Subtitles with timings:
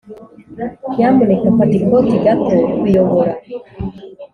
[0.95, 2.55] nyamuneka fata ikoti gato.
[2.79, 3.33] _kuyobora